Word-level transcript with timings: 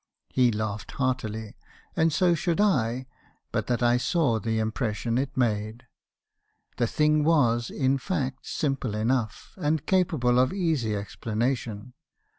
"He 0.29 0.51
laughed 0.51 0.93
heartily; 0.93 1.55
and 1.95 2.11
so 2.11 2.33
should 2.33 2.59
I, 2.59 3.05
but 3.51 3.67
that 3.67 3.83
I 3.83 3.97
saw 3.97 4.39
the 4.39 4.57
impression 4.57 5.19
it 5.19 5.37
made. 5.37 5.85
The 6.77 6.87
thing 6.87 7.23
was, 7.23 7.69
in 7.69 7.99
fact, 7.99 8.47
simple 8.47 8.95
enough, 8.95 9.53
and 9.57 9.85
capable 9.85 10.39
of 10.39 10.53
easy 10.53 10.95
explanation. 10.95 11.93